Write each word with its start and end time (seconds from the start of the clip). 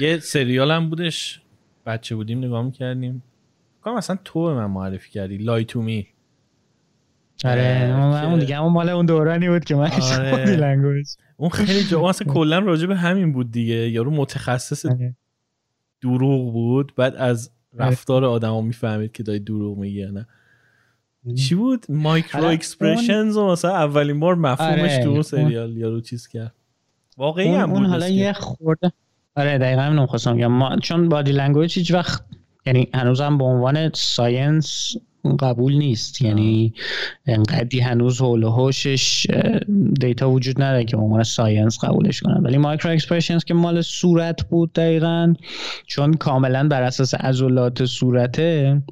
یه 0.00 0.18
سریال 0.18 0.70
هم 0.70 0.90
بودش. 0.90 1.40
بچه 1.86 2.16
بودیم 2.16 2.38
نگاه 2.38 2.62
می‌کردیم. 2.62 3.22
کنم 3.82 3.94
اصلا 3.94 4.18
تو 4.24 4.44
به 4.44 4.54
من 4.54 4.66
معرفی 4.66 5.10
کردی. 5.10 5.36
Lie 5.36 5.64
to 5.64 5.82
Me 5.82 6.06
آره 7.44 7.94
اون 8.24 8.38
دیگه 8.38 8.62
اون 8.62 8.72
مال 8.72 8.88
اون 8.88 9.06
دورانی 9.06 9.48
بود 9.48 9.64
که 9.64 9.74
من 9.74 9.90
آره. 9.90 11.02
اون 11.36 11.50
خیلی 11.50 11.84
جا 11.84 12.08
اصلا 12.08 12.32
کلا 12.32 12.58
راجع 12.58 12.86
به 12.86 12.96
همین 12.96 13.32
بود 13.32 13.50
دیگه. 13.50 13.74
یارو 13.74 14.10
متخصص 14.10 14.86
آره. 14.86 15.16
دروغ 16.02 16.52
بود. 16.52 16.92
بعد 16.96 17.16
از 17.16 17.50
آره. 17.78 17.86
رفتار 17.86 18.24
آدما 18.24 18.60
می‌فهمید 18.60 19.12
که 19.12 19.22
داری 19.22 19.40
دروغ 19.40 19.78
میگی 19.78 19.98
یا 19.98 20.10
نه. 20.10 20.26
چی 21.34 21.54
بود؟ 21.54 21.86
micro 21.88 22.44
expressions 22.44 23.36
و 23.36 23.46
مثلا 23.46 23.70
اولین 23.70 24.20
بار 24.20 24.34
مفهومش 24.34 24.96
تو 24.96 25.10
اون 25.10 25.22
سریال 25.22 25.76
یارو 25.76 26.00
چیز 26.00 26.28
کرد. 26.28 26.54
واقعی 27.16 27.48
هم 27.48 27.66
بود 27.66 27.76
اون 27.76 27.86
حالا 27.86 28.08
یه 28.08 28.32
خورده 28.32 28.92
آره 29.36 29.58
دقیقا 29.58 29.82
همین 29.82 30.06
خواستم 30.06 30.46
ما 30.46 30.76
چون 30.76 31.08
body 31.08 31.32
language 31.32 31.78
هیچ 31.78 31.92
وقت 31.92 32.24
یعنی 32.66 32.88
هنوزم 32.94 33.38
به 33.38 33.44
عنوان 33.44 33.90
science 33.94 34.96
قبول 35.40 35.74
نیست. 35.74 36.22
یعنی 36.22 36.74
انقدی 37.26 37.80
هنوز 37.80 38.20
حول 38.20 38.44
و 38.44 38.56
حوشش 38.56 39.26
data 40.00 40.30
وجود 40.30 40.62
نداره 40.62 40.84
که 40.84 40.96
به 40.96 41.02
عنوان 41.02 41.22
science 41.22 41.84
قبولش 41.84 42.20
کنن. 42.20 42.42
ولی 42.42 42.58
micro 42.58 42.92
expressions 42.92 43.44
که 43.44 43.54
مال 43.54 43.82
صورت 43.82 44.42
بود 44.48 44.72
دقیقا 44.72 45.34
چون 45.86 46.14
کاملا 46.14 46.68
بر 46.68 46.82
اساس 46.82 47.14
عضلات 47.14 47.84
صورته 47.84 48.82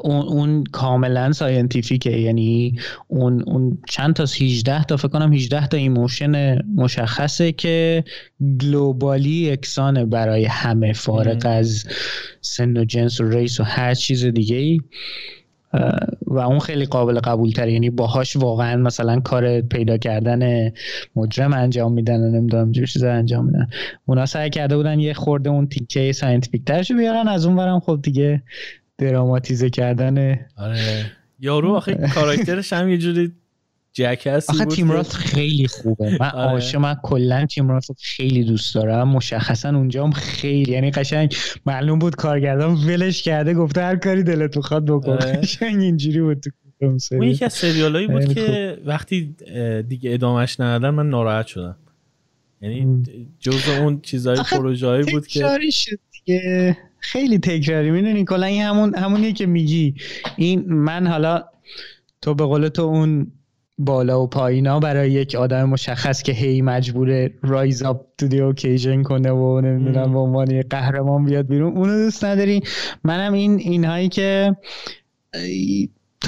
اون 0.00 0.22
اون 0.26 0.64
کاملا 0.64 1.32
scientific 1.32 2.03
ه 2.03 2.10
یعنی 2.10 2.74
اون 3.08 3.42
اون 3.46 3.78
چند 3.88 4.14
تا 4.14 4.22
18 4.22 4.84
تا 4.84 4.96
فکر 4.96 5.08
کنم 5.08 5.32
18 5.32 5.66
تا 5.66 5.76
emotion 5.76 6.62
مشخصه 6.74 7.52
که 7.52 8.04
globally 8.60 9.30
یکسانه 9.30 10.04
برای 10.04 10.44
همه 10.44 10.92
فارغ 10.92 11.42
از 11.44 11.84
سن 12.40 12.76
و 12.76 12.84
جنس 12.84 13.20
و 13.20 13.28
race 13.28 13.60
و 13.60 13.62
هر 13.62 13.94
چیز 13.94 14.24
دیگه 14.24 14.56
ای. 14.56 14.80
و 16.26 16.38
اون 16.38 16.58
خیلی 16.58 16.84
قابل 16.84 17.20
قبول 17.20 17.50
تر 17.50 17.68
یعنی 17.68 17.90
باهاش 17.90 18.36
واقعا 18.36 18.76
مثلا 18.76 19.20
کار 19.20 19.60
پیدا 19.60 19.98
کردن 19.98 20.72
مجرم 21.16 21.52
انجام 21.52 21.92
میدن 21.92 22.20
و 22.20 22.30
نمی‌دونم 22.30 22.72
چه 22.72 22.86
چیزا 22.86 23.12
انجام 23.12 23.46
میدن. 23.46 23.68
اونا 24.06 24.26
سعی 24.26 24.50
کرده 24.50 24.76
بودن 24.76 25.00
یه 25.00 25.14
خورده 25.14 25.50
اون 25.50 25.66
تیکه 25.66 26.12
scientific 26.12 26.64
ترشو 26.64 26.94
بیارن. 26.96 27.28
از 27.28 27.46
اون 27.46 27.56
برم 27.56 27.80
خب 27.80 28.00
دیگه 28.02 28.42
دراماتیزه 28.98 29.70
کردن. 29.70 30.46
آره. 30.56 31.12
یارو 31.40 31.74
آخه 31.74 32.08
کاراکترش 32.14 32.72
هم 32.72 32.88
یه 32.88 32.98
جوری 32.98 33.32
جکسی 33.92 34.52
آخه 34.52 34.64
تیم 34.64 34.90
راست 34.90 35.12
خیلی 35.14 35.66
خوبه. 35.66 36.18
من 36.20 36.30
آره. 36.30 36.78
من 36.78 36.94
کلا 37.02 37.46
تیم 37.46 37.68
راست 37.68 37.94
خیلی 38.00 38.44
دوست 38.44 38.74
دارم. 38.74 39.08
مشخصا 39.08 39.68
اونجا 39.68 40.04
هم 40.04 40.12
خیلی 40.12 40.72
یعنی 40.72 40.90
قشنگ 40.90 41.36
معلوم 41.66 41.98
بود 41.98 42.16
کارگردان 42.16 42.74
ولش 42.74 43.22
کرده 43.22 43.54
گفته 43.54 43.82
هر 43.82 43.96
کاری 43.96 44.22
دلت 44.22 44.58
بخواد 44.58 44.84
بکن. 44.84 45.12
آره. 45.12 45.32
قشنگ 45.32 45.82
اینجوری 45.82 46.20
بود 46.20 46.40
تو 46.40 46.50
اون 47.12 47.22
یکی 47.22 47.44
از 47.44 47.52
سریالایی 47.52 48.06
بود 48.06 48.34
که 48.34 48.78
وقتی 48.84 49.36
دیگه 49.88 50.14
ادامش 50.14 50.60
ندادن 50.60 50.90
من 50.90 51.10
ناراحت 51.10 51.46
شدم. 51.46 51.76
یعنی 52.60 53.02
جزء 53.40 53.76
اون 53.80 54.00
چیزای 54.00 54.36
پروژه‌ای 54.50 55.02
بود 55.02 55.26
که 55.26 55.58
شد 55.70 55.98
دیگه. 56.12 56.76
خیلی 57.04 57.38
تکراری. 57.38 57.90
می‌دونی 57.90 58.24
کلا 58.24 58.46
این 58.46 58.62
همون 58.62 58.94
همونیه 58.94 59.32
که 59.32 59.46
میگی. 59.46 59.94
این 60.36 60.72
من 60.72 61.06
حالا 61.06 61.44
تو 62.22 62.34
به 62.34 62.44
قول 62.44 62.68
تو 62.68 62.82
اون 62.82 63.32
بالا 63.78 64.22
و 64.22 64.26
پایینا 64.26 64.80
برای 64.80 65.10
یک 65.10 65.34
آدم 65.34 65.64
مشخص 65.64 66.22
که 66.22 66.32
هی 66.32 66.62
مجبور 66.62 67.30
rise 67.42 67.82
up 67.82 68.00
to 68.18 68.28
the 68.28 68.40
occasion 68.40 69.02
کنه 69.02 69.30
و 69.30 69.60
نمی‌دونم 69.60 70.12
به 70.12 70.18
عنوان 70.18 70.62
قهرمان 70.70 71.24
بیاد 71.24 71.46
بیرون 71.46 71.76
اونو 71.76 72.04
دوست 72.04 72.24
نداری. 72.24 72.62
منم 73.04 73.32
این 73.32 73.58
اینهایی 73.58 74.08
که 74.08 74.56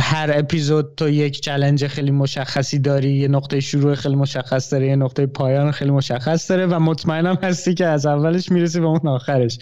هر 0.03 0.31
اپیزود 0.35 0.95
تو 0.97 1.09
یک 1.09 1.41
challenge 1.41 1.87
خیلی 1.87 2.11
مشخصی 2.11 2.79
داری 2.79 3.13
یه 3.13 3.29
نقطه 3.29 3.61
شروع 3.61 3.95
خیلی 3.95 4.15
مشخص 4.15 4.73
داره 4.73 4.87
یه 4.87 4.97
نقطه 4.97 5.27
پایان 5.27 5.71
خیلی 5.71 5.91
مشخص 5.91 6.51
داره 6.51 6.67
و 6.67 6.79
مطمئنم 6.79 7.39
هستی 7.43 7.75
که 7.75 7.87
از 7.87 8.07
اولش 8.07 8.53
می‌رسی 8.53 8.81
به 8.81 8.87
اون 8.87 9.09
آخرش. 9.09 9.59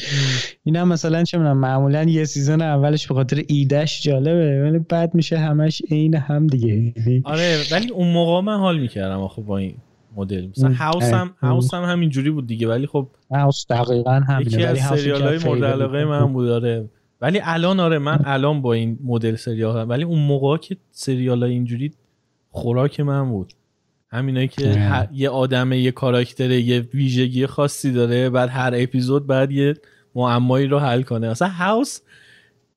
این 0.64 0.76
هم 0.76 0.88
مثلا 0.88 1.24
چه 1.24 1.38
می‌دونم 1.38 1.58
معمولا 1.58 2.02
یه 2.02 2.24
season 2.24 2.62
اولش 2.62 3.06
به 3.06 3.14
خاطر 3.14 3.42
ایدش 3.48 4.02
جالبه 4.02 4.62
ولی 4.62 4.78
بعد 4.78 5.14
میشه 5.14 5.38
همش 5.38 5.82
عین 5.90 6.14
هم 6.14 6.46
دیگه. 6.46 6.92
آره 7.24 7.58
ولی 7.72 7.90
اون 7.90 8.12
موقع 8.12 8.40
من 8.40 8.58
حال 8.58 8.78
می‌کردم 8.78 9.20
آخه 9.20 9.42
با 9.42 9.58
این 9.58 9.74
مدل. 10.16 10.48
مثلا 10.56 10.72
House 10.72 11.04
هم 11.04 11.34
House 11.42 11.74
هم 11.74 11.82
همینجوری 11.82 12.30
بود 12.30 12.46
دیگه 12.46 12.68
ولی 12.68 12.86
خب 12.86 13.08
House 13.30 13.66
دقیقا 13.70 14.20
همینه 14.28 14.66
از 14.66 14.78
سریال 14.78 15.22
های 15.22 15.38
مورد 15.38 15.64
علاقه 15.64 16.04
من 16.04 16.32
بود 16.32 16.48
آره. 16.48 16.88
ولی 17.24 17.40
الان 17.42 17.80
آره 17.80 17.98
من 17.98 18.18
الان 18.24 18.62
با 18.62 18.72
این 18.72 18.98
مدل 19.04 19.36
سریال 19.36 19.90
ولی 19.90 20.04
اون 20.04 20.18
موقع 20.18 20.56
که 20.56 20.76
سریال 20.90 21.42
های 21.42 21.52
اینجوری 21.52 21.92
خوراک 22.50 23.00
من 23.00 23.30
بود. 23.30 23.52
همینایی 24.10 24.48
که 24.48 25.08
یه 25.12 25.28
آدم 25.28 25.72
یه 25.72 25.90
کاراکتر 25.90 26.50
یه 26.50 26.80
ویژگی 26.94 27.46
خاصی 27.46 27.92
داره 27.92 28.30
بعد 28.30 28.48
هر 28.48 28.72
اپیزود 28.76 29.26
بعد 29.26 29.52
یه 29.52 29.74
معمایی 30.14 30.66
رو 30.66 30.78
حل 30.78 31.02
کنه. 31.02 31.30
مثلا 31.30 31.48
House 31.48 32.00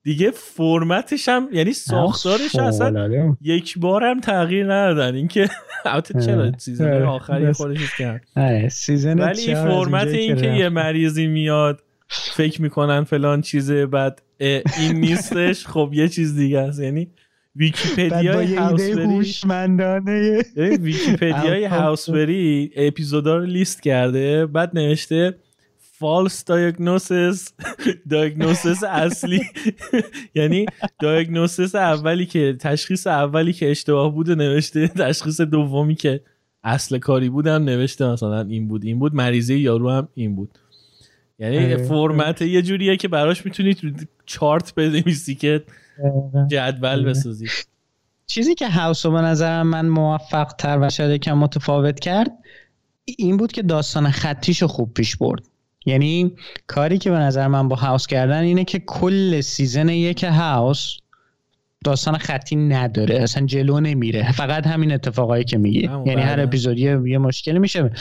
دیگه 0.04 0.32
فرمتش 0.32 1.30
هم 1.30 1.50
یعنی 1.54 1.74
ساختارش 1.74 2.56
اصلا 2.56 3.36
یک 3.42 3.78
بار 3.78 4.04
هم 4.04 4.20
تغییر 4.20 4.74
ندادن. 4.74 5.16
اینکه 5.16 5.50
البته 5.86 6.22
چرا 6.22 6.52
season 6.58 7.02
آخری 7.02 7.52
خودش 7.52 7.98
کرد؟ 7.98 8.28
ولی 9.20 9.56
فرمت 9.56 10.08
اینکه 10.08 10.48
یه 10.48 10.70
مریضی 10.70 11.28
میاد 11.28 11.84
فکر 12.10 12.62
می‌کنن 12.62 13.04
فلان 13.04 13.42
چیزه 13.42 13.86
بعد 13.86 14.22
این 14.40 14.96
نیستش. 15.06 15.68
خب 15.68 15.92
یه 15.94 16.10
چیز 16.10 16.36
دیگه 16.36 16.60
است. 16.60 16.80
یعنی 16.80 17.08
ویکیپدیای 17.56 18.56
House 18.56 18.98
بری 18.98 19.24
ویکیپدیای 20.56 21.66
House 21.66 22.32
بری 22.32 22.72
اپیزودا 22.76 23.38
رو 23.38 23.46
لیست 23.46 23.82
کرده 23.84 24.46
بعد 24.46 24.72
نوشته 24.74 25.36
فالس 26.00 26.46
دیاگنوسیس 26.52 27.54
دیاگنوسیس 28.08 28.84
اصلی. 28.84 29.42
یعنی 30.36 30.66
دیاگنوسیس 31.00 31.76
اولی 31.76 32.26
که 32.26 32.56
تشخیص 32.60 33.08
اولی 33.08 33.54
که 33.54 33.72
اشتباه 33.72 34.14
بوده 34.16 34.36
نوشته. 34.36 34.88
تشخیص 34.88 35.42
دومی 35.42 35.96
که 35.96 36.22
اصل 36.64 36.98
کاری 36.98 37.30
بودم 37.30 37.64
نوشته 37.64 38.08
مثلا 38.08 38.42
این 38.42 38.68
بود 38.68 38.86
این 38.86 39.00
بود. 39.00 39.16
مریضه 39.16 39.58
یارو 39.58 39.90
هم 39.90 40.08
این 40.14 40.36
بود. 40.36 40.58
یعنی 41.40 41.58
آره. 41.58 41.78
فرمت 41.78 42.42
یه 42.42 42.62
جوریه 42.62 42.98
که 42.98 43.08
براش 43.08 43.46
می‌تونی 43.46 43.76
چارت 44.26 44.76
بنویسی 44.76 45.36
که 45.36 45.64
جدول 46.48 46.90
آره. 46.90 47.04
بسازی 47.04 47.48
چیزی 48.28 48.56
که 48.56 48.70
هاوس 48.70 49.06
رو 49.06 49.12
به 49.12 49.22
نظر 49.22 49.64
من 49.64 49.88
موفق 49.88 50.48
تر 50.48 50.80
و 50.82 50.90
شاید 50.90 51.12
یکم 51.12 51.38
متفاوت 51.38 52.00
کرد 52.00 52.32
این 53.18 53.38
بود 53.38 53.52
که 53.52 53.62
داستان 53.62 54.12
خطیش 54.12 54.64
خوب 54.64 54.94
پیش 54.94 55.16
برد 55.16 55.48
یعنی 55.86 56.36
کاری 56.68 56.98
که 56.98 57.12
به 57.12 57.18
نظر 57.18 57.48
من 57.48 57.68
با 57.68 57.76
House 57.76 58.08
کردن 58.08 58.42
اینه 58.42 58.64
که 58.64 58.80
کل 58.80 59.42
season 59.42 59.90
یک 59.90 60.24
House 60.24 60.98
داستان 61.88 62.18
خطی 62.18 62.56
نداره 62.56 63.16
اصلا 63.16 63.46
جلو 63.46 63.80
نمیره. 63.80 64.32
فقط 64.32 64.68
همین 64.68 64.92
اتفاقایی 64.92 65.44
که 65.44 65.58
میگه 65.58 65.82
یعنی 65.82 66.22
هر 66.22 66.36
بله. 66.36 66.44
اپیزودی 66.44 66.82
یه 66.82 67.18
مشکلی 67.18 67.60
میشه. 67.60 67.92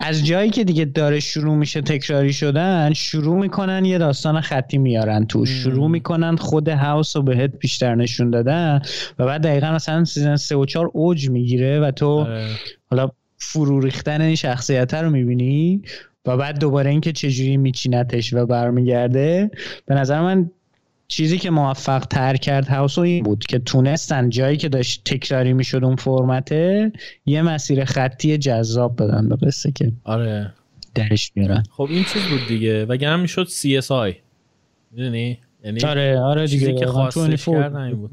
از 0.00 0.26
جایی 0.26 0.50
که 0.50 0.64
دیگه 0.64 0.84
داره 0.84 1.20
شروع 1.20 1.56
میشه 1.56 1.82
تکراری 1.82 2.32
شدن 2.32 2.92
شروع 2.92 3.36
می‌کنن 3.40 3.84
یه 3.84 3.98
داستان 3.98 4.40
خطی 4.40 4.78
میارن 4.78 5.26
تو 5.26 5.46
شروع 5.46 5.88
می‌کنن 5.88 6.36
خود 6.36 6.68
House 6.68 7.16
رو 7.16 7.22
بهت 7.22 7.50
بیشتر 7.58 7.94
نشون 7.94 8.30
دادن 8.30 8.80
و 9.18 9.26
بعد 9.26 9.42
دقیقا 9.42 9.72
مثلا 9.72 10.04
season 10.04 10.36
سه 10.36 10.56
و 10.56 10.64
چهار 10.64 10.90
اوج 10.92 11.30
می‌گیره 11.30 11.80
و 11.80 11.90
تو 11.90 12.08
آره. 12.08 12.46
حالا 12.90 13.10
فرو 13.38 13.80
ریختن 13.80 14.20
این 14.20 14.34
شخصیت 14.34 14.94
رو 14.94 15.10
می‌بینی 15.10 15.82
و 16.26 16.36
بعد 16.36 16.58
دوباره 16.58 16.90
اینکه 16.90 17.12
چجوری 17.12 17.56
میچینتش 17.56 18.34
و 18.34 18.46
برمیگرده. 18.46 19.50
به 19.86 19.94
نظر 19.94 20.20
من 20.20 20.50
چیزی 21.08 21.38
که 21.38 21.50
موفق 21.50 22.04
تر 22.04 22.36
کرد 22.36 22.68
هاوس 22.68 22.98
این 22.98 23.24
بود 23.24 23.44
که 23.46 23.58
تونستن 23.58 24.30
جایی 24.30 24.56
که 24.56 24.68
داشت 24.68 25.02
تکراری 25.04 25.52
می‌شد 25.52 25.84
اون 25.84 25.96
فرمته 25.96 26.92
یه 27.26 27.42
مسیر 27.42 27.84
خطی 27.84 28.38
جذاب 28.38 29.02
بدن 29.02 29.28
به 29.28 29.36
قصه 29.36 29.72
که 29.72 29.92
آره. 30.04 30.52
درش 30.94 31.32
میارن 31.34 31.62
خب 31.70 31.86
این 31.90 32.04
چیز 32.04 32.22
بود 32.22 32.40
دیگه. 32.48 32.84
وگرنه 32.84 33.22
می‌شد 33.22 33.46
CSI 33.46 34.14
می‌دونی؟ 34.90 35.38
یعنی 35.64 35.80
آره 35.84 36.20
آره 36.20 36.46
دیگه. 36.46 36.74
که 36.74 36.86
خواستش 36.86 37.48
کردن 37.48 37.94
بود. 37.94 38.10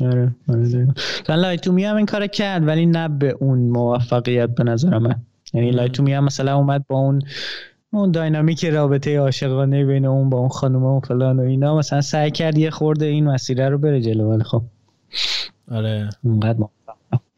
آره 0.00 0.34
آره 0.48 0.86
Lie 1.28 1.52
to 1.52 1.68
Me 1.68 1.84
هم 1.84 1.96
این 1.96 2.06
کار 2.06 2.26
کرد 2.26 2.66
ولی 2.66 2.86
نه 2.86 3.08
به 3.08 3.36
اون 3.40 3.58
موفقیت 3.58 4.50
به 4.50 4.64
نظر 4.64 4.98
من. 4.98 5.14
یعنی 5.54 5.70
Lie 5.70 5.88
to 5.88 6.00
Me 6.00 6.12
هم 6.12 6.24
مثلا 6.24 6.56
اومد 6.56 6.86
با 6.88 6.98
اون 6.98 7.22
اون 7.92 8.10
dynamic 8.10 8.64
رابطه 8.64 9.18
عاشقانه 9.18 9.84
بین 9.84 10.06
اون 10.06 10.30
با 10.30 10.38
اون 10.38 10.48
خانم 10.48 10.84
و 10.84 11.00
فلان 11.00 11.40
و 11.40 11.42
اینا 11.42 11.76
مثلا 11.76 12.00
سعی 12.00 12.30
کرد 12.30 12.58
یه 12.58 12.70
خورده 12.70 13.06
این 13.06 13.24
مسیره 13.24 13.68
رو 13.68 13.78
بره 13.78 14.00
جلو 14.00 14.30
ولی 14.30 14.44
خب. 14.44 14.62
آره. 15.70 16.08
اونقدر 16.24 16.64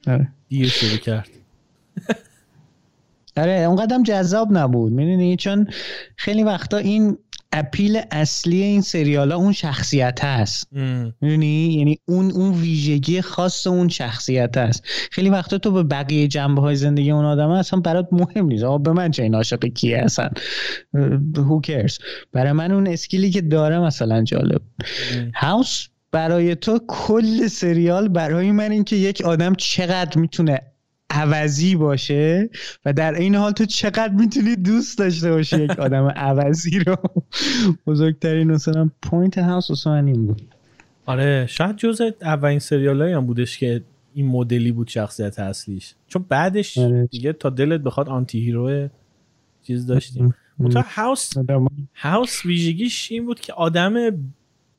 آره. 0.07 0.29
دیر 0.49 0.69
شروع 0.69 0.99
کرد. 0.99 1.29
آره 3.37 3.53
اونقدر 3.53 4.03
جذاب 4.03 4.49
نبود. 4.51 4.93
می‌دونی؟ 4.93 5.37
چون 5.37 5.67
خیلی 6.17 6.43
وقتا 6.43 6.77
این 6.77 7.19
appeal 7.53 8.01
اصلی 8.11 8.63
این 8.63 8.81
سریال 8.81 9.33
ها 9.33 9.39
اون 9.39 9.53
شخصیت 9.53 10.25
هست. 10.25 10.69
می‌دونی؟ 11.21 11.75
یعنی 11.75 11.99
اون 12.09 12.31
اون 12.31 12.55
ویژگی 12.55 13.21
خاص 13.21 13.67
اون 13.67 13.89
شخصیت 13.89 14.57
هست. 14.57 14.85
خیلی 15.11 15.31
وقتا 15.31 15.59
تو 15.59 15.71
به 15.71 15.83
بقیه 15.83 16.29
جنبه 16.29 16.61
های 16.61 16.77
زندگی 16.77 17.11
اون 17.11 17.25
آدم 17.25 17.49
اصلا 17.49 17.81
برات 17.81 18.09
مهم 18.13 18.47
نیست. 18.47 18.65
آقا 18.65 18.79
به 18.79 18.93
من 18.93 19.11
چه 19.11 19.23
این 19.23 19.35
عاشق 19.35 19.65
کیه 19.65 19.99
اصلا؟ 19.99 20.31
who 21.37 21.61
cares 21.67 21.99
برای 22.33 22.53
من 22.53 22.73
اون 22.73 22.87
اسکیلی 22.87 23.31
که 23.31 23.41
داره 23.41 23.79
مثلا 23.79 24.25
جالب. 24.25 24.63
هاوس 25.35 25.89
برای 26.13 26.55
تو 26.55 26.81
کل 26.89 27.47
سریال 27.47 28.09
برای 28.09 28.53
من 28.53 28.71
اینکه 28.71 28.97
یک 28.97 29.23
آدم 29.25 29.55
چقدر 29.55 30.19
می‌تونه 30.19 30.61
عوضی 31.13 31.77
باشه 31.77 32.51
و 32.85 32.93
در 32.93 33.15
این 33.15 33.35
حال 33.35 33.53
تو 33.53 33.65
چقدر 33.65 34.13
می‌تونی 34.13 34.57
دوست 34.57 34.99
داشته 34.99 35.31
باشی 35.31 35.57
یک 35.57 35.71
آدم 35.71 36.07
عوضی 36.17 36.79
رو؟ 36.79 36.97
بزرگترین 37.87 38.51
مثلا 38.51 38.91
point 39.03 39.39
House 39.39 39.71
اصلا 39.71 39.97
این 39.97 40.27
بود. 40.27 40.43
آره 41.07 41.47
شاید 41.49 41.77
جز 41.77 42.01
اولین 42.23 42.59
سریال 42.59 43.03
هم 43.03 43.27
بودش 43.27 43.59
که 43.59 43.83
این 44.15 44.27
مدلی 44.27 44.73
بود 44.73 44.89
شخصیت 44.89 45.39
اصلیش. 45.39 45.95
چون 46.09 46.25
بعدش 46.29 46.79
آره. 46.79 47.07
دیگه 47.07 47.33
تا 47.33 47.51
دلت 47.51 47.81
بخواد 47.81 48.09
anti-hero 48.09 48.89
چیز 49.63 49.87
داشتیم. 49.87 50.35
منتها 50.59 50.85
House 50.87 51.33
House 51.95 52.45
ویژگیش 52.45 53.13
این 53.13 53.27
بود 53.27 53.41
که 53.41 53.53
آدم 53.53 53.95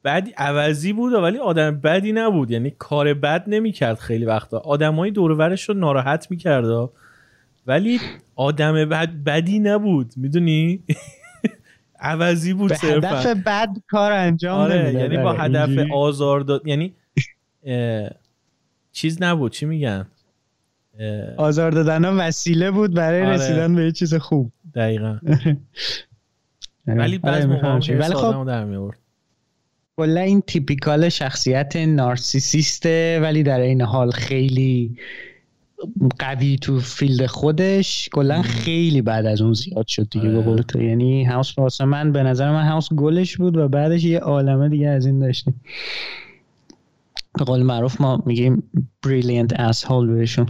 بعدی 0.04 0.34
عوضی 0.38 0.94
بود 0.94 1.14
ولی 1.14 1.38
آدم 1.38 1.80
بدی 1.80 2.12
نبود. 2.12 2.52
یعنی 2.52 2.72
کار 2.80 3.14
بد 3.14 3.44
نمی‌کرد 3.48 4.00
خیلی 4.00 4.26
وقتا. 4.26 4.60
آدمای 4.60 5.12
دورورش 5.12 5.70
رو 5.70 5.76
ناراحت 5.76 6.32
می‌کرد. 6.32 6.66
ولی 7.68 8.00
آدم 8.36 8.86
بد 8.90 9.10
بدی 9.10 9.60
نبود. 9.60 10.14
می‌دونی؟ 10.18 10.84
عوضی 12.00 12.54
بود 12.54 12.70
به 12.70 12.88
هدف 12.88 13.26
بد 13.26 13.70
کار 13.88 14.12
انجام 14.12 14.60
آره 14.60 14.94
یعنی 14.94 15.18
با 15.18 15.34
هدف 15.34 15.92
آزار 15.94 16.40
داد 16.40 16.68
یعنی 16.68 16.94
چیز 18.92 19.22
نبود. 19.22 19.52
چی 19.52 19.66
میگن؟ 19.66 20.08
آزار 21.38 21.72
دادن 21.72 22.06
وسیله 22.06 22.72
بود 22.72 22.94
برای 22.94 23.22
آره. 23.22 23.32
رسیدن 23.32 23.76
به 23.76 23.84
یه 23.84 23.92
چیز 23.92 24.14
خوب. 24.14 24.52
دقیقا. 24.76 25.20
ولی 26.88 27.18
بعض 27.18 27.46
آره، 27.46 27.54
موقع 27.54 27.98
ولی 27.98 28.14
خب 28.16 28.48
در 28.48 28.66
میورد 28.66 29.03
کلا 29.98 30.22
این 30.22 30.42
تیپیکال 30.42 31.10
شخصیت 31.10 31.76
نارسیسیسته 31.76 33.20
ولی 33.22 33.44
در 33.44 33.60
این 33.60 33.82
حال 33.82 34.12
خیلی 34.12 34.98
قوی 36.20 36.58
تو 36.58 36.80
field 36.80 37.26
خودش. 37.26 38.10
کلا 38.14 38.42
خیلی 38.42 39.02
بعد 39.02 39.26
از 39.26 39.42
اون 39.42 39.54
زیاد 39.54 39.88
شد 39.88 40.10
دیگه 40.10 40.30
به 40.30 40.42
قول 40.42 40.62
تو. 40.62 40.82
یعنی 40.82 41.26
House 41.26 41.58
واسه 41.58 41.86
من 41.86 42.12
به 42.12 42.24
نظر 42.24 42.52
من 42.52 42.68
House 42.68 42.94
گلش 42.94 43.38
بود 43.38 43.58
و 43.58 43.68
بعدش 43.68 44.04
یه 44.04 44.20
عالمه 44.20 44.70
دیگه 44.70 44.88
از 44.88 45.06
این 45.06 45.20
داشتیم. 45.20 45.62
به 47.40 47.46
قول 47.46 47.64
معروف 47.64 48.02
ما 48.02 48.24
میگیم 48.26 48.64
brilliant 49.06 49.54
asshole 49.56 50.08
بهشون. 50.08 50.48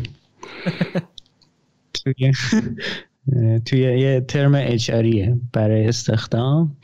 توی 3.65 3.79
یه 3.79 4.25
term 4.27 4.55
HR 4.55 4.96
یه 4.96 5.37
برای 5.53 5.87
استخدام. 5.87 6.77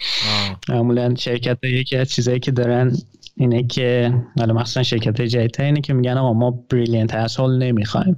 معمولا 0.70 1.16
شرکت 1.16 1.58
یکی 1.64 1.98
از 1.98 2.10
چیزایی 2.10 2.40
که 2.40 2.52
دارن 2.52 2.94
اینه 3.36 3.64
که 3.64 4.14
حالا 4.38 4.54
مخصوصا 4.54 4.84
شرکت 4.84 5.22
جدیدتر 5.22 5.64
اینه 5.64 5.82
که 5.82 5.94
میگن 5.94 6.18
آقا 6.18 6.34
ما 6.34 6.52
brilliant 6.70 7.16
asshole 7.16 7.58
نمی‌خوایم. 7.58 8.18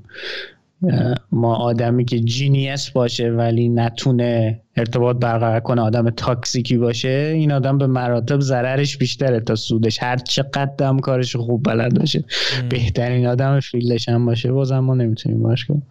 ما 1.32 1.56
آدمی 1.56 2.06
که 2.06 2.20
genius 2.19 2.90
باشه 2.90 3.30
ولی 3.30 3.70
نتونه 3.70 4.62
ارتباط 4.78 5.18
برقرار 5.18 5.60
کنه 5.60 5.82
آدم 5.82 6.10
toxic 6.10 6.66
ی 6.66 6.78
باشه 6.78 7.34
این 7.36 7.52
آدم 7.52 7.78
به 7.78 7.88
مراتب 7.88 8.40
ضررش 8.40 8.98
بیشتره 8.98 9.40
تا 9.40 9.56
سودش. 9.56 10.04
هر 10.04 10.18
چقدر 10.18 10.88
هم 10.88 11.00
کارش 11.00 11.36
خوب 11.36 11.64
بلد 11.64 12.00
باشه 12.00 12.24
بهترین 12.70 13.28
آدم 13.28 13.60
field 13.60 13.95
ش 13.95 14.10
هم 14.10 14.26
باشه. 14.26 14.52
بازم 14.52 14.80
ما 14.80 14.96
نمی‌تونیم 14.96 15.44
باش 15.44 15.66
کنیم. 15.66 15.84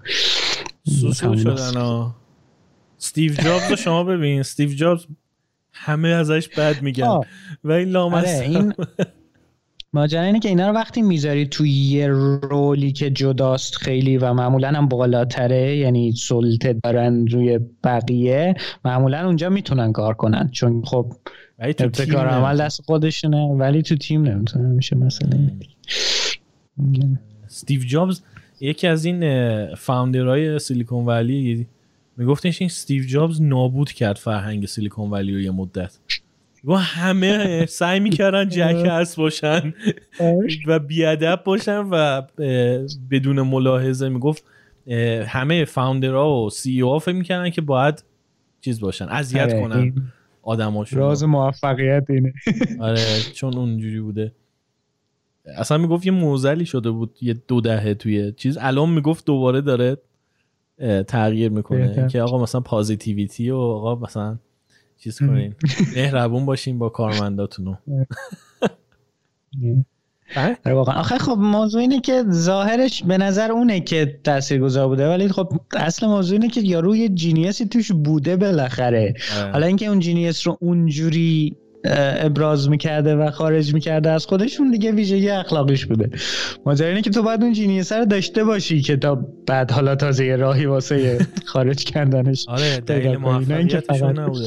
سوسو 1.01 1.37
شدن 1.37 1.81
استیو 3.01 3.33
جابز 3.35 3.71
رو 3.71 3.77
شما 3.77 4.05
ببین. 4.05 4.41
استیو 4.41 4.71
جابز 4.75 5.07
همه 5.73 6.09
ازش 6.09 6.49
بد 6.49 6.83
میگن. 6.83 7.21
و 7.65 7.73
این 7.73 7.89
لامصب. 7.89 8.43
این 8.43 8.75
ماجرا 9.93 10.23
اینه 10.23 10.41
که 10.41 10.49
اینا 10.49 10.69
رو 10.69 10.75
وقتی 10.75 11.03
می‌ذاری 11.03 11.47
توی 11.47 11.71
یه 11.71 12.07
role 12.07 12.76
ی 12.76 12.93
که 12.93 13.11
جداست 13.11 13.77
خیلی 13.77 14.17
و 14.17 14.33
معمولا 14.33 14.69
هم 14.69 14.89
بالاتره 14.89 15.77
یعنی 15.77 16.13
سلطه 16.13 16.73
دارن 16.85 17.27
روی 17.27 17.61
بقیه 17.85 18.55
معمولا 18.85 19.27
اونجا 19.27 19.49
می‌تونن 19.49 19.93
کار 19.93 20.15
کنن. 20.15 20.51
چون 20.53 20.83
خب 20.85 21.13
ابتکار 21.59 22.27
عمل 22.27 22.61
دست 22.61 22.83
خودشونه 22.83 23.47
ولی 23.47 23.83
تو 23.83 23.97
تیم 23.97 24.23
نمی‌تونه 24.23 24.69
میشه 24.69 24.97
مثلا 24.97 25.51
استیو 27.47 27.81
جابز 27.85 28.23
یکی 28.61 28.87
از 28.87 29.05
این 29.05 29.75
فاوندرهای 29.75 30.59
سیلیکون 30.59 31.07
ولی 31.07 31.67
میگفتش 32.21 32.63
این 32.63 32.71
استیو 32.71 33.05
جابز 33.05 33.43
نابود 33.43 33.93
کرد 33.93 34.17
فرهنگ 34.17 34.67
سیلیکون 34.67 35.11
ولی 35.11 35.35
رو 35.35 35.41
یه 35.41 35.51
مدت. 35.51 35.99
و 36.65 36.75
همه 36.75 37.67
سعی 37.67 38.01
می‌کردن 38.01 38.49
جکس 38.49 39.17
باشن 39.17 39.75
و 40.67 40.79
بیادب 40.79 41.43
باشن 41.45 41.79
و 41.79 42.23
بدون 43.11 43.43
ملاحظه 43.43 44.09
می‌گفت 44.09 44.45
همه 45.27 45.65
فاوندرها 45.65 46.43
و 46.43 46.51
سی 46.51 46.83
او 46.83 46.99
فکر 46.99 47.15
می‌کردن 47.15 47.51
که 47.51 47.61
باید 47.61 48.05
چیز 48.61 48.81
باشن 48.81 49.09
اذیت 49.09 49.53
آره، 49.53 49.61
کنن 49.61 50.13
آدماشون 50.43 50.99
راز 50.99 51.25
موفقیت 51.25 52.07
اینه. 52.09 52.33
آره 52.81 53.05
چون 53.35 53.55
اونجوری 53.55 54.01
بوده. 54.01 54.33
اصلا 55.57 55.79
می‌گفت 55.79 56.07
یه 56.07 56.13
موزلی 56.13 56.67
شده 56.67 56.91
بود 56.91 57.17
یه 57.21 57.35
دو 57.49 57.61
دهه 57.61 57.95
توی 57.95 58.33
چیز. 58.33 58.59
الان 58.61 58.91
می‌گفت 58.91 59.25
دوباره 59.25 59.61
داره 59.61 59.97
تغییر 61.09 61.51
می‌کنه. 61.51 62.09
که 62.09 62.23
آقا 62.23 62.43
مثلا 62.43 62.61
پازیتیویتی 62.61 63.51
و 63.51 63.57
آقا 63.57 63.95
مثلا 63.95 64.39
چیز 64.99 65.19
کنین. 65.19 65.55
مهربون 65.97 66.47
باشین 66.47 66.79
با 66.79 66.89
کارمنداتونو. 66.89 67.75
آره. 70.37 70.59
واقعا. 70.67 71.01
آخه 71.01 71.19
خب 71.19 71.37
موضوع 71.39 71.81
اینه 71.81 72.01
که 72.01 72.25
ظاهرش 72.31 73.03
به 73.03 73.19
نظر 73.19 73.53
اونه 73.53 73.81
که 73.81 74.21
تاثیرگذار 74.25 74.89
بوده 74.89 75.09
ولی 75.09 75.29
خب 75.29 75.53
اصل 75.77 76.07
موضوع 76.07 76.33
اینه 76.33 76.49
که 76.49 76.61
یارو 76.61 76.97
یه 76.97 77.09
جینیسی 77.09 77.67
توش 77.67 77.93
بوده 77.93 78.37
بالاخره. 78.37 79.15
آره. 79.39 79.53
حالا 79.53 79.67
اینکه 79.67 79.87
اون 79.87 79.99
جینیس 79.99 80.47
رو 80.47 80.59
اونجوری 80.61 81.57
ابراز 81.85 82.69
می‌کرده 82.69 83.17
و 83.17 83.31
خارج 83.31 83.75
می‌کرده. 83.75 84.11
از 84.11 84.27
خودشون 84.27 84.71
دیگه 84.71 84.93
ویژگی 84.93 85.31
اخلاقیش 85.31 85.87
بوده. 85.87 86.11
ماجرا 86.67 86.89
اینه 86.89 87.03
که 87.03 87.11
تو 87.11 87.23
باید 87.23 87.43
اون 87.43 87.53
جینیسه 87.53 87.97
رو 87.99 88.05
داشته 88.05 88.45
باشی 88.45 88.81
که 88.81 88.97
تا 88.97 89.27
بعد 89.47 89.71
حالا 89.71 89.97
تازه 89.97 90.27
یه 90.27 90.37
راهی 90.37 90.67
واسه 90.67 91.19
خارج 91.53 91.85
کردنش 91.85 92.45
آره 92.49 92.81
دلیل 92.81 93.17
موفقیتشون 93.17 94.19
نبوده. 94.19 94.47